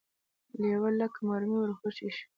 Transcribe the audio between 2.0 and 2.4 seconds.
شو.